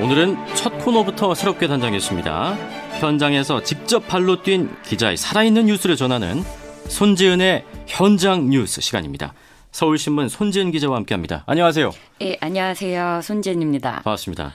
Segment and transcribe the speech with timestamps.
[0.00, 2.54] 오늘은 첫 코너부터 새롭게 단장했습니다.
[3.00, 6.44] 현장에서 직접 발로 뛴 기자의 살아있는 뉴스를 전하는
[6.88, 9.34] 손지은의 현장 뉴스 시간입니다.
[9.72, 11.42] 서울신문 손지은 기자와 함께합니다.
[11.46, 11.90] 안녕하세요.
[12.22, 13.22] 예, 안녕하세요.
[13.24, 14.02] 손지은입니다.
[14.04, 14.54] 반갑습니다.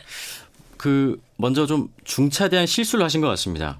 [0.77, 3.79] 그 먼저 좀 중차대한 실수를 하신 것 같습니다.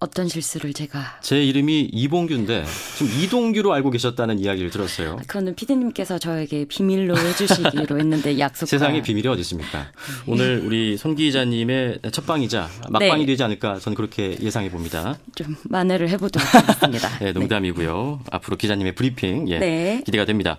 [0.00, 2.64] 어떤 실수를 제가 제 이름이 이봉규인데
[2.96, 5.16] 지금 이동규로 알고 계셨다는 이야기를 들었어요.
[5.16, 8.66] 그거는 피디님께서 저에게 비밀로 해주시기로 했는데 약속.
[8.66, 9.78] 세상에 비밀이 어디 있습니까?
[9.78, 9.84] 네.
[10.32, 13.26] 오늘 우리 손 기자님의 첫 방이자 막방이 네.
[13.26, 15.18] 되지 않을까 저는 그렇게 예상해 봅니다.
[15.34, 17.08] 좀 만회를 해보도록 하겠습니다.
[17.18, 18.20] 네, 농담이고요.
[18.22, 18.24] 네.
[18.30, 20.02] 앞으로 기자님의 브리핑 예, 네.
[20.06, 20.58] 기대가 됩니다.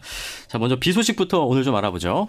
[0.49, 2.27] 자, 먼저 비 소식부터 오늘 좀 알아보죠.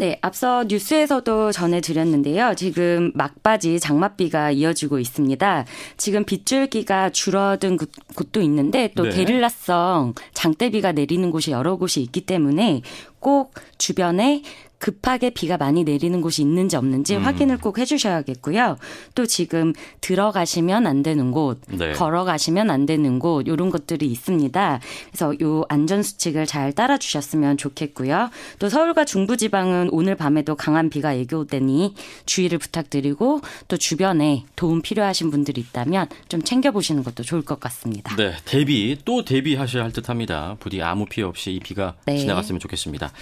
[0.00, 2.54] 네, 앞서 뉴스에서도 전해드렸는데요.
[2.56, 5.66] 지금 막바지 장맛비가 이어지고 있습니다.
[5.98, 7.90] 지금 빗줄기가 줄어든 곳
[8.32, 9.10] 도 있는데 또 네.
[9.10, 12.82] 게릴라성 장대비가 내리는 곳이 여러 곳이 있기 때문에
[13.18, 14.42] 꼭 주변에
[14.80, 17.22] 급하게 비가 많이 내리는 곳이 있는지 없는지 음.
[17.22, 18.78] 확인을 꼭 해주셔야겠고요.
[19.14, 21.92] 또 지금 들어가시면 안 되는 곳, 네.
[21.92, 24.80] 걸어가시면 안 되는 곳 이런 것들이 있습니다.
[25.10, 28.30] 그래서 요 안전 수칙을 잘 따라주셨으면 좋겠고요.
[28.58, 31.94] 또 서울과 중부지방은 오늘 밤에도 강한 비가 예고되니
[32.24, 38.16] 주의를 부탁드리고 또 주변에 도움 필요하신 분들이 있다면 좀 챙겨보시는 것도 좋을 것 같습니다.
[38.16, 40.56] 네, 대비 또 대비하셔야 할 듯합니다.
[40.58, 42.16] 부디 아무 피해 없이 이 비가 네.
[42.16, 43.12] 지나갔으면 좋겠습니다.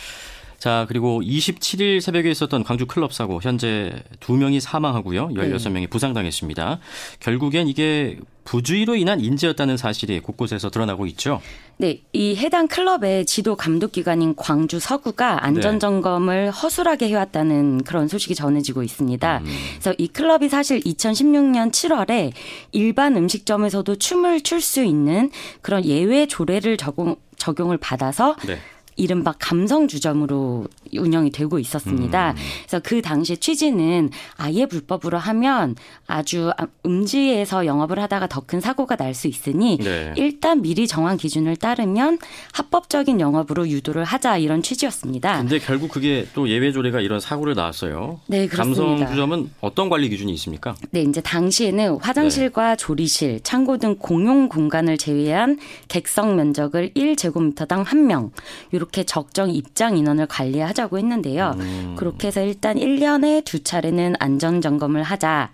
[0.59, 5.29] 자, 그리고 27일 새벽에 있었던 광주 클럽 사고 현재 2명이 사망하고요.
[5.29, 5.87] 16명이 네.
[5.87, 6.81] 부상당했습니다.
[7.21, 11.41] 결국엔 이게 부주의로 인한 인재였다는 사실이 곳곳에서 드러나고 있죠.
[11.77, 16.51] 네, 이 해당 클럽의 지도 감독 기관인 광주 서구가 안전 점검을 네.
[16.51, 19.39] 허술하게 해왔다는 그런 소식이 전해지고 있습니다.
[19.39, 19.45] 음.
[19.75, 22.33] 그래서 이 클럽이 사실 2016년 7월에
[22.73, 25.31] 일반 음식점에서도 춤을 출 수 있는
[25.63, 28.59] 그런 예외 조례를 적용 적용을 받아서 네.
[28.99, 32.33] 이른바 감성 주점으로 운영이 되고 있었습니다.
[32.33, 32.37] 음.
[32.63, 35.77] 그래서 그 당시 취지는 아예 불법으로 하면
[36.07, 36.51] 아주
[36.85, 40.13] 음지에서 영업을 하다가 더 큰 사고가 날 수 있으니 네.
[40.17, 42.19] 일단 미리 정한 기준을 따르면
[42.53, 45.39] 합법적인 영업으로 유도를 하자 이런 취지였습니다.
[45.39, 48.21] 근데 결국 그게 또 예외 조례가 이런 사고를 낳았어요.
[48.27, 48.81] 네, 그렇습니다.
[48.85, 50.75] 감성 주점은 어떤 관리 기준이 있습니까?
[50.91, 52.77] 네, 이제 당시에는 화장실과 네.
[52.77, 55.59] 조리실, 창고 등 공용 공간을 제외한
[55.89, 58.31] 객석 면적을 1제곱미터당 1명
[58.73, 61.55] 이렇게 적정 입장 인원을 관리하자 하자고 했는데요.
[61.59, 61.95] 음.
[61.99, 65.51] 그렇게 해서 일단 1년에 두 차례는 안전 점검을 하자.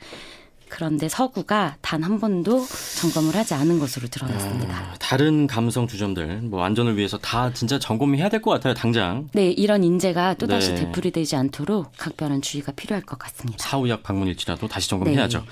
[0.69, 2.67] 그런데 서구가 단 한 번도
[3.01, 4.75] 점검을 하지 않은 것으로 드러났습니다.
[4.75, 9.29] 아, 다른 감성 주점들 뭐 안전을 위해서 다 진짜 점검 해야 될 것 같아요, 당장.
[9.33, 10.81] 네, 이런 인재가 또다시 네.
[10.87, 13.57] 되풀이되지 않도록 각별한 주의가 필요할 것 같습니다.
[13.61, 15.39] 사후약 방문일지라도 다시 점검해야죠.
[15.39, 15.45] 네.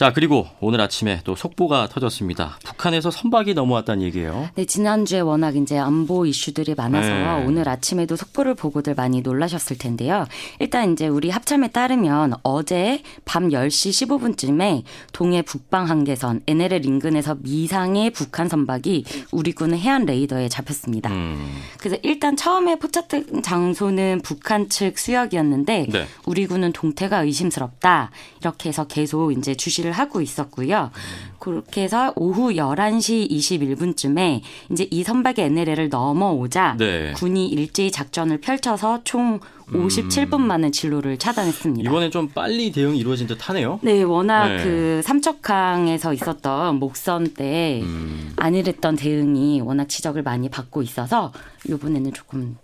[0.00, 2.56] 자, 그리고 오늘 아침에 또 속보가 터졌습니다.
[2.64, 4.48] 북한에서 선박이 넘어왔다는 얘기예요.
[4.54, 7.44] 네, 지난주에 워낙 이제 안보 이슈들이 많아서 네.
[7.44, 10.24] 오늘 아침에도 속보를 보고들 많이 놀라셨을 텐데요.
[10.58, 18.08] 일단 이제 우리 합참에 따르면 어제 밤 10시 15분쯤에 동해 북방 한계선 NLL 인근에서 미상의
[18.08, 21.10] 북한 선박이 우리 군 해안 레이더에 잡혔습니다.
[21.10, 21.60] 음.
[21.78, 26.06] 그래서 일단 처음에 포착된 장소는 북한 측 수역이었는데 네.
[26.24, 28.10] 우리 군은 동태가 의심스럽다.
[28.40, 30.90] 이렇게 해서 계속 이제 주시를 준비를 하고 있었고요.
[31.38, 34.40] 그렇게 해서 오후 11시 21분쯤에
[34.70, 37.12] 이제 이 선박의 NLL을 넘어오자 네.
[37.16, 39.40] 군이 일제히 작전을 펼쳐서 총
[39.70, 40.42] 57분 음.
[40.42, 41.88] 만에 진로를 차단했습니다.
[41.88, 43.78] 이번엔 좀 빨리 대응이 이루어진 듯 하네요.
[43.82, 44.64] 네, 워낙 네.
[44.64, 48.32] 그 삼척항에서 있었던 목선 때 음.
[48.36, 51.32] 안일했던 대응이 워낙 지적을 많이 받고 있어서
[51.68, 52.56] 이번에는 조금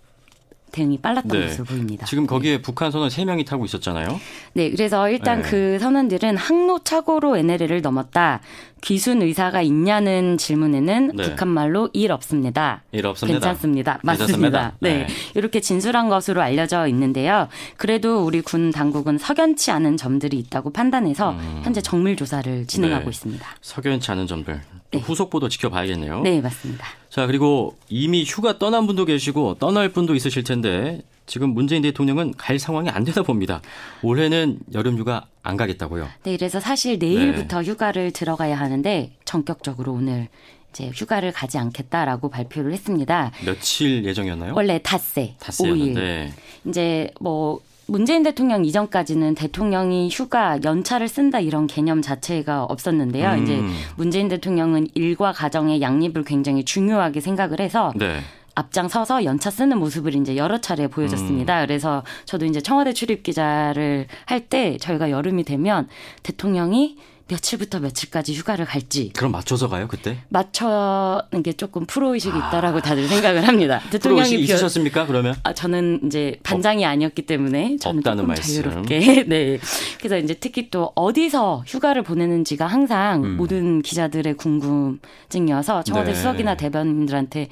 [0.77, 1.47] 대응이 빨랐던 네.
[1.47, 2.05] 것으로 보입니다.
[2.05, 2.61] 지금 거기에 네.
[2.61, 4.19] 북한 선원 3명이 타고 있었잖아요.
[4.53, 5.49] 네, 그래서 일단 네.
[5.49, 8.41] 그 선원들은 항로 착오로 NLL을 넘었다.
[8.81, 11.23] 귀순 의사가 있냐는 질문에는 네.
[11.23, 12.83] 북한 말로 일 없습니다.
[12.91, 13.39] 일 없습니다.
[13.39, 13.99] 괜찮습니다.
[14.03, 14.73] 맞습니다.
[14.79, 14.99] 네.
[14.99, 15.07] 네.
[15.33, 17.47] 이렇게 진술한 것으로 알려져 있는데요.
[17.77, 21.61] 그래도 우리 군 당국은 석연치 않은 점들이 있다고 판단해서 음.
[21.63, 23.09] 현재 정밀 조사를 진행하고 네.
[23.09, 23.47] 있습니다.
[23.61, 24.61] 석연치 않은 점들.
[24.91, 24.99] 네.
[24.99, 26.21] 후속 보도 지켜봐야겠네요.
[26.21, 26.85] 네, 맞습니다.
[27.09, 32.57] 자, 그리고 이미 휴가 떠난 분도 계시고 떠날 분도 있으실 텐데 지금 문재인 대통령은 갈
[32.57, 33.61] 상황이 안 되나 봅니다.
[34.01, 36.07] 올해는 여름 휴가 안 가겠다고요.
[36.23, 37.69] 네, 그래서 사실 내일부터 네.
[37.69, 40.29] 휴가를 들어가야 하는데 전격적으로 오늘
[40.69, 43.31] 이제 휴가를 가지 않겠다라고 발표를 했습니다.
[43.45, 44.53] 며칠 예정이었나요?
[44.55, 46.29] 원래 닷새, 닷새 5일.
[46.65, 53.31] 이제 뭐 문재인 대통령 이전까지는 대통령이 휴가 연차를 쓴다 이런 개념 자체가 없었는데요.
[53.31, 53.43] 음.
[53.43, 53.61] 이제
[53.95, 58.19] 문재인 대통령은 일과 가정의 양립을 굉장히 중요하게 생각을 해서 네.
[58.55, 61.61] 앞장서서 연차 쓰는 모습을 이제 여러 차례 보여줬습니다.
[61.61, 61.65] 음.
[61.67, 65.87] 그래서 저도 이제 청와대 출입 기자를 할 때 저희가 여름이 되면
[66.23, 66.97] 대통령이
[67.29, 69.11] 며칠부터 며칠까지 휴가를 갈지.
[69.15, 70.19] 그럼 맞춰서 가요 그때?
[70.29, 72.47] 맞춰는 게 조금 프로 의식이 아.
[72.47, 73.81] 있다라고 다들 생각을 합니다.
[73.91, 75.35] 대통령이 프로 있으셨습니까 그러면?
[75.43, 78.63] 아, 저는 이제 반장이 어, 아니었기 때문에 저는 조금 말씀.
[78.63, 79.25] 자유롭게.
[79.27, 79.59] 네.
[79.99, 83.37] 그래서 이제 특히 또 어디서 휴가를 보내는지가 항상 음.
[83.37, 86.15] 모든 기자들의 궁금증이어서 청와대 네.
[86.15, 87.49] 수석이나 대변인들한테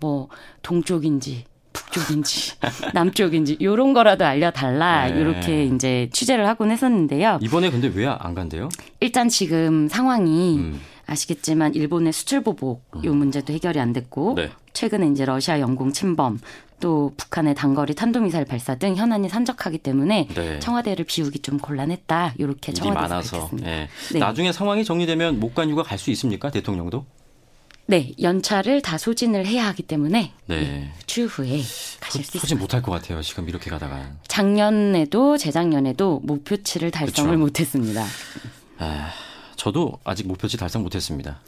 [0.00, 0.28] 뭐
[0.62, 1.44] 동쪽인지
[1.74, 2.52] 북쪽인지
[2.94, 5.20] 남쪽인지 요런 거라도 알려달라 네.
[5.20, 7.38] 이렇게 이제 취재를 하곤 했었는데요.
[7.42, 8.68] 이번에 근데 왜 안 간대요?
[9.00, 10.80] 일단 지금 상황이 음.
[11.06, 13.16] 아시겠지만 일본의 수출 보복 요 음.
[13.18, 14.50] 문제도 해결이 안 됐고 네.
[14.72, 16.38] 최근에 이제 러시아 영공 침범
[16.80, 20.58] 또 북한의 단거리 탄도미사일 발사 등 현안이 산적하기 때문에 네.
[20.60, 22.34] 청와대를 비우기 좀 곤란했다.
[22.38, 23.50] 이렇게 청와대에서 많아서.
[23.52, 23.88] 네.
[24.12, 24.18] 네.
[24.18, 26.50] 나중에 상황이 정리되면 목간 휴가 갈 수 있습니까?
[26.50, 27.06] 대통령도?
[27.86, 30.60] 네, 연차를 다 소진을 해야 하기 때문에 네.
[30.60, 31.62] 네, 추후에 가실
[32.00, 32.38] 소, 수 있습니다.
[32.40, 33.20] 소진 못할 것 같아요.
[33.22, 34.12] 지금 이렇게 가다가.
[34.26, 37.38] 작년에도 재작년에도 목표치를 달성을 그쵸.
[37.38, 38.06] 못했습니다.
[38.78, 39.10] 아,
[39.56, 41.40] 저도 아직 목표치 달성 못했습니다.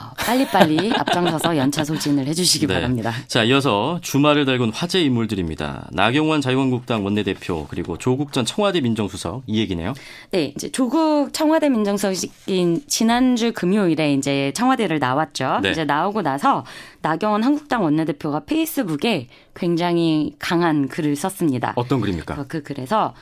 [0.00, 2.74] 어, 빨리빨리 앞장서서 연차 소진을 해주시기 네.
[2.74, 3.12] 바랍니다.
[3.26, 5.88] 자, 이어서 주말을 달군 화제 인물들입니다.
[5.92, 9.92] 나경원 자유한국당 원내대표 그리고 조국 전 청와대 민정수석 이 얘기네요.
[10.30, 15.60] 네, 이제 조국 청와대 민정수석인 지난주 금요일에 이제 청와대를 나왔죠.
[15.62, 15.70] 네.
[15.70, 16.64] 이제 나오고 나서
[17.02, 21.74] 나경원 한국당 원내대표가 페이스북에 굉장히 강한 글을 썼습니다.
[21.76, 22.46] 어떤 글입니까?
[22.48, 23.14] 그 글에서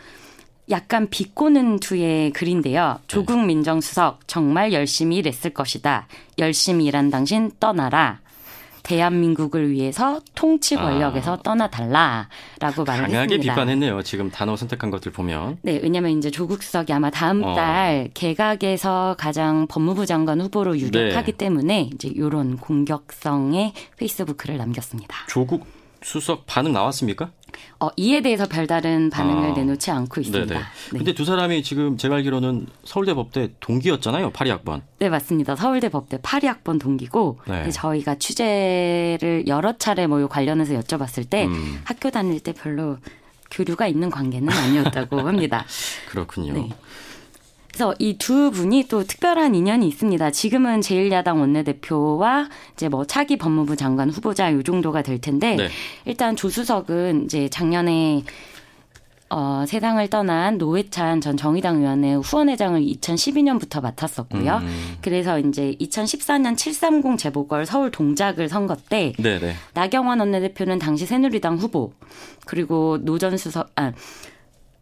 [0.70, 2.98] 약간 비꼬는 투의 글인데요.
[3.00, 3.04] 네.
[3.06, 6.06] 조국 민정수석 정말 열심히 일했을 것이다.
[6.38, 8.20] 열심히 일한 당신 떠나라.
[8.82, 11.42] 대한민국을 위해서 통치 권력에서 아.
[11.42, 13.14] 떠나달라라고 말을 강하게 했습니다.
[13.14, 14.02] 강하게 비판했네요.
[14.02, 15.58] 지금 단어 선택한 것들 보면.
[15.62, 17.54] 네, 왜냐하면 이제 조국 수석이 아마 다음 어.
[17.54, 21.36] 달 개각에서 가장 법무부 장관 후보로 유력하기 네.
[21.36, 25.14] 때문에 이제 이런 공격성의 페이스북 글을 남겼습니다.
[25.28, 25.66] 조국
[26.02, 27.30] 수석 반응 나왔습니까?
[27.78, 30.46] 어, 이에 대해서 별다른 반응을 아, 내놓지 않고 있습니다.
[30.46, 30.60] 네네.
[30.60, 30.98] 네.
[30.98, 34.30] 근데 두 사람이 지금 제가 알기로는 서울대 법대 동기였잖아요.
[34.32, 34.82] 82학번.
[34.98, 35.56] 네, 맞습니다.
[35.56, 37.70] 서울대 법대 82학번 동기고 네.
[37.70, 41.80] 저희가 취재를 여러 차례 뭐 관련해서 여쭤봤을 때 음.
[41.84, 42.98] 학교 다닐 때 별로
[43.50, 45.64] 교류가 있는 관계는 아니었다고 합니다.
[46.08, 46.52] 그렇군요.
[46.54, 46.68] 네.
[47.72, 50.30] 그래서 이 두 분이 또 특별한 인연이 있습니다.
[50.32, 55.68] 지금은 제1야당 원내대표와 이제 뭐 차기 법무부 장관 후보자 요 정도가 될 텐데 네.
[56.04, 58.24] 일단 조 수석은 이제 작년에
[59.32, 64.56] 어, 세상을 떠난 노회찬 전 정의당 의원의 후원회장을 2012년부터 맡았었고요.
[64.56, 64.96] 음.
[65.02, 69.54] 그래서 이제 2014년 730 재보궐 서울 동작을 선거 때 네네.
[69.74, 71.92] 나경원 원내대표는 당시 새누리당 후보
[72.44, 73.92] 그리고 노 전 수석 아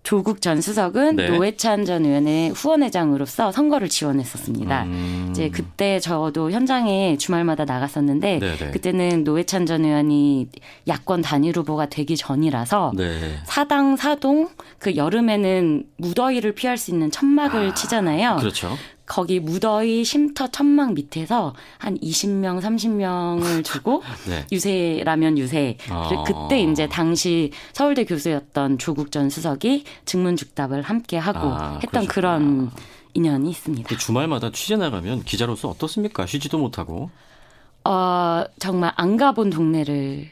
[0.09, 1.29] 조국 전 수석은 네.
[1.29, 4.85] 노회찬 전 의원의 후원회장으로서 선거를 지원했었습니다.
[4.85, 5.29] 음.
[5.29, 8.57] 이제 그때 저도 현장에 주말마다 나갔었는데 네네.
[8.57, 8.71] 네.
[8.71, 10.49] 그때는 노회찬 전 의원이
[10.89, 13.37] 야권 단일 후보가 되기 전이라서 네.
[13.45, 18.37] 사당 사동 그 여름에는 무더위를 피할 수 있는 천막을 아, 치잖아요.
[18.37, 18.79] 그렇죠.
[19.09, 24.47] 거기 무더위 쉼터 천막 밑에서 한 20명, 30명을 주고 네.
[24.53, 25.79] 유세라면 유세.
[25.89, 26.25] 아.
[26.25, 32.09] 그때 이제 당시 서울대 교수였던 조국 전 수석이 증문즉답을 함께 하고 아, 했던 그러셨구나.
[32.13, 32.71] 그런
[33.15, 33.97] 인연이 있습니다.
[33.97, 36.27] 주말마다 취재 나가면 기자로서 어떻습니까?
[36.27, 37.11] 쉬지도 못하고.
[37.85, 40.29] 어, 정말 안 가본 동네를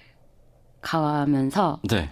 [0.83, 2.11] 가면서 네.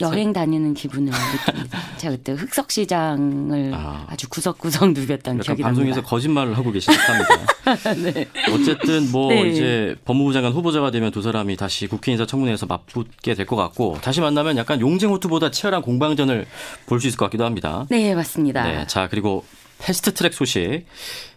[0.00, 1.78] 여행 다니는 기분을 느낍니다.
[1.98, 4.06] 제가 그때 흑석시장을 아.
[4.16, 6.08] 주 구석구석 누볐던 기억이 방송에서 납니다.
[6.08, 7.92] 거짓말을 하고 계신 듯합니다.
[8.12, 8.26] 네.
[8.52, 9.48] 어쨌든 뭐 네.
[9.50, 14.20] 이제 법무부 장관 후보자가 되면 두 사람이 다시 국회 인사청문회에서 맞붙게 될 것 같고 다시
[14.20, 16.46] 만나면 약간 용쟁호투보다 치열한 공방전을
[16.86, 17.86] 볼 수 있을 것 같기도 합니다.
[17.88, 18.62] 네, 맞습니다.
[18.64, 19.44] 네, 자 그리고
[19.78, 20.84] 패스트트랙 소식.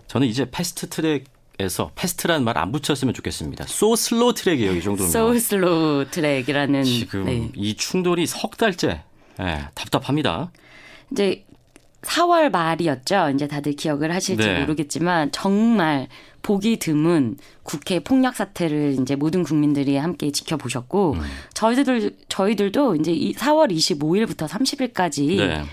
[0.08, 1.26] 저는 이제 패스트트랙
[1.60, 3.66] 에서 fast라는 말 안 붙였으면 좋겠습니다.
[3.68, 5.12] so slow track이에요, 이 정도면.
[5.12, 7.50] 소 slow track이라는 지금 네.
[7.56, 9.04] 이 충돌이 석 달째
[9.38, 10.52] 네, 답답합니다.
[11.12, 11.46] 이제
[12.02, 13.32] 4월 말이었죠.
[13.36, 14.60] 이제 다들 기억을 하실지 네.
[14.62, 16.08] 모르겠지만 정말
[16.42, 21.22] 보기 드문 국회 폭력 사태를 이제 모든 국민들이 함께 지켜보셨고 음.
[21.54, 25.64] 저희들 저희들도 이제 4월 25일부터 30일까지 네.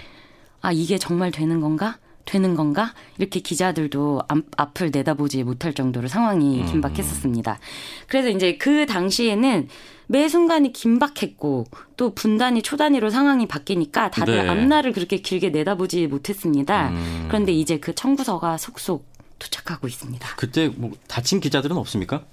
[0.61, 1.99] 아 이게 정말 되는 건가?
[2.31, 2.95] 되는 건가?
[3.19, 4.23] 이렇게 기자들도
[4.57, 6.67] 앞을 내다보지 못할 정도로 상황이 음.
[6.67, 7.59] 긴박했었습니다.
[8.07, 9.69] 그래서 이제 그 당시에는
[10.07, 14.49] 매 순간이 긴박했고 또 분단위 초단위로 상황이 바뀌니까 다들 네.
[14.49, 16.91] 앞날을 그렇게 길게 내다보지 못했습니다.
[16.91, 17.27] 음.
[17.29, 19.07] 그런데 이제 그 청구서가 속속
[19.41, 20.29] 도착하고 있습니다.
[20.37, 22.25] 그때 뭐 다친 기자들은 없습니까?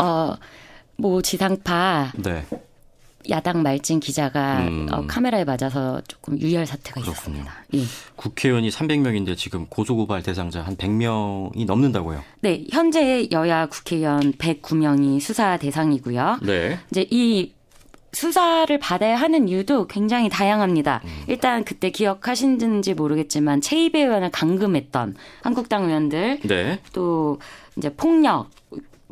[0.00, 0.34] 어,
[0.96, 2.44] 뭐 지상파 네.
[3.30, 4.86] 야당 말진 기자가 음.
[4.90, 7.12] 어, 카메라에 맞아서 조금 유혈 사태가 그렇군요.
[7.12, 7.52] 있었습니다.
[7.74, 7.80] 예.
[8.16, 12.22] 국회의원이 300명인데 지금 고소고발 대상자 한 100명이 넘는다고요?
[12.40, 16.38] 네, 현재 여야 국회의원 109명이 수사 대상이고요.
[16.42, 16.78] 네.
[16.90, 17.52] 이제 이
[18.12, 21.02] 수사를 받아야 하는 이유도 굉장히 다양합니다.
[21.04, 21.24] 음.
[21.28, 26.80] 일단 그때 기억하시는지 모르겠지만 체이배 의원을 감금했던 한국당 의원들 네.
[26.94, 27.38] 또
[27.76, 28.48] 이제 폭력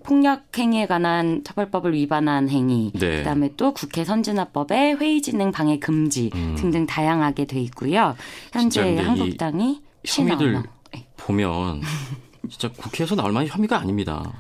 [0.07, 3.19] 폭력 행위에 관한 처벌법을 위반한 행위, 네.
[3.19, 6.55] 그다음에 또 국회 선진화법에 회의 진행 방해 금지 음.
[6.57, 8.15] 등등 다양하게 돼 있고요.
[8.53, 11.07] 현재 한국당이 혐의들 네.
[11.17, 11.83] 보면
[12.49, 14.33] 진짜 국회에서 나올 만한 혐의가 아닙니다.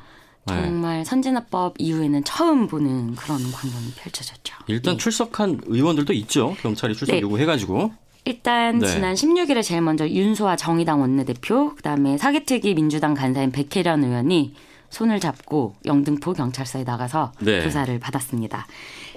[0.46, 0.62] 네.
[0.62, 1.04] 정말 네.
[1.04, 4.54] 선진화법 이후에는 처음 보는 그런 광경이 펼쳐졌죠.
[4.68, 4.98] 일단 네.
[4.98, 6.54] 출석한 의원들도 있죠.
[6.60, 7.20] 경찰이 출석 네.
[7.20, 7.90] 요구해가지고.
[8.24, 8.86] 일단 네.
[8.86, 14.54] 지난 16일에 제일 먼저 윤소아 정의당 원내대표, 그다음에 사기특위 민주당 간사인 백혜련 의원이
[14.96, 17.60] 손을 잡고 영등포 경찰서에 나가서 네.
[17.62, 18.66] 조사를 받았습니다.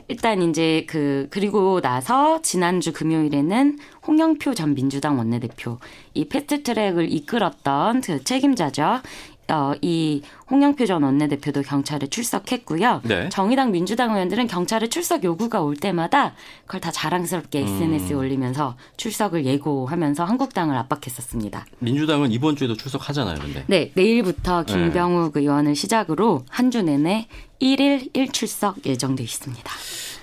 [0.10, 5.78] 일단 이제 그 그리고 나서 지난주 금요일에는 홍영표 전 민주당 원내대표
[6.14, 9.02] 이 패스트트랙을 이끌었던 그 책임자죠.
[9.50, 13.02] 어, 이 홍영표 전 원내대표도 경찰에 출석했고요.
[13.04, 13.30] 네.
[13.30, 16.34] 정의당 민주당 의원들은 경찰에 출석 요구가 올 때마다
[16.66, 18.20] 그걸 다 자랑스럽게 SNS에 음.
[18.20, 21.66] 올리면서 출석을 예고하면서 한국당을 압박했었습니다.
[21.80, 23.64] 민주당은 이번 주에도 출석하잖아요, 근데.
[23.68, 24.74] 네, 내일부터 네.
[24.74, 25.42] 김병욱 네.
[25.42, 27.28] 의원을 시작으로 한 주 내내
[27.60, 29.72] 1일 1출석 예정돼 있습니다.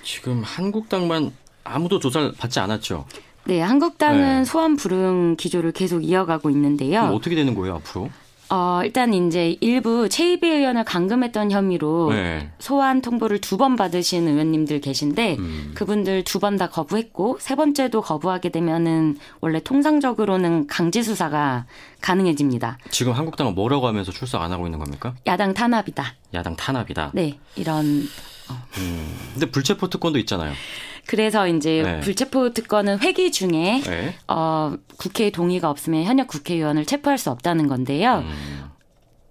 [0.01, 1.33] 지금 한국당만
[1.65, 3.05] 아무도 조사를 받지 않았죠.
[3.43, 4.45] 네, 한국당은 네.
[4.45, 7.01] 소환 불응 기조를 계속 이어가고 있는데요.
[7.13, 8.09] 어떻게 되는 거예요, 앞으로?
[8.49, 12.49] 어, 일단 이제 일부 최이비 의원을 감금했던 혐의로 네.
[12.59, 15.71] 소환 통보를 두 번 받으신 의원님들 계신데 음.
[15.75, 21.65] 그분들 두 번 다 거부했고 세 번째도 거부하게 되면은 원래 통상적으로는 강제 수사가
[22.01, 22.77] 가능해집니다.
[22.91, 25.15] 지금 한국당은 뭐라고 하면서 출석 안 하고 있는 겁니까?
[25.25, 26.13] 야당 탄압이다.
[26.33, 27.11] 야당 탄압이다.
[27.15, 28.03] 네, 이런.
[28.49, 28.53] 어.
[28.77, 29.17] 음.
[29.33, 30.53] 근데 불체포 특권도 있잖아요.
[31.07, 31.99] 그래서 이제 네.
[32.01, 34.15] 불체포 특권은 회기 중에 네.
[34.27, 38.19] 어, 국회 동의가 없으면 현역 국회의원을 체포할 수 없다는 건데요.
[38.19, 38.63] 음.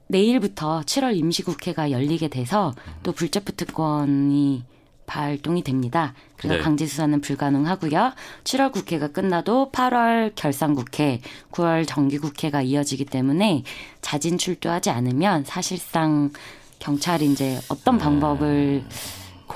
[0.09, 4.65] 내일부터 7월 임시국회가 열리게 돼서 또 불체포 특권이
[5.07, 6.15] 발동이 됩니다.
[6.37, 6.61] 그래서 네.
[6.63, 8.13] 강제 수사는 불가능하고요.
[8.45, 11.21] 7월 국회가 끝나도 8월 결산 국회,
[11.53, 13.63] 9월 정기 국회가 이어지기 때문에
[14.01, 16.31] 자진 출두하지 않으면 사실상
[16.79, 18.05] 경찰이 이제 어떤 네.
[18.05, 18.85] 방법을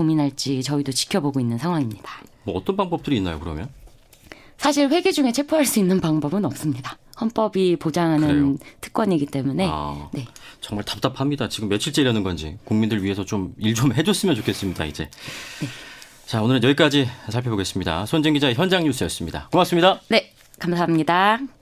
[0.00, 2.22] 고민할지 저희도 지켜보고 있는 상황입니다.
[2.44, 3.68] 뭐 어떤 방법들이 있나요, 그러면?
[4.56, 6.98] 사실 회계 중에 체포할 수 있는 방법은 없습니다.
[7.20, 8.56] 헌법이 보장하는 그래요?
[8.80, 10.26] 특권이기 때문에 아, 네.
[10.62, 11.48] 정말 답답합니다.
[11.50, 14.86] 지금 며칠째 이러는 건지 국민들 위해서 좀 일좀 좀 해줬으면 좋겠습니다.
[14.86, 15.10] 이제.
[15.60, 15.68] 네.
[16.24, 18.06] 자 오늘은 여기까지 살펴보겠습니다.
[18.06, 19.48] 손진 기자 의 현장 뉴스였습니다.
[19.50, 20.00] 고맙습니다.
[20.08, 21.59] 네, 감사합니다.